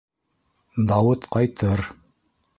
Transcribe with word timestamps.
Дауыт 0.93 1.29
ҡайтыр. 1.37 1.87